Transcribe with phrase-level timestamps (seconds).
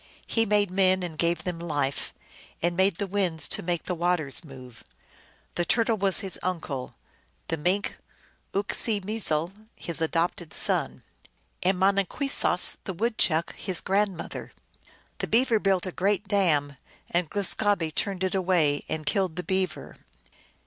[0.25, 2.11] He made men and gave them life,
[2.59, 4.83] and made the winds to make the waters move.
[5.53, 6.95] The Turtle was his uncle;
[7.49, 7.97] the Mink,
[8.55, 11.03] Uk see meezel, his adopted son;
[11.61, 14.53] and Monin kwessos, the Woodchuck, his grandmother.
[15.19, 16.77] The Beaver built a great dam,
[17.11, 19.97] and Glus gahbe turned it away and killed the Beaver.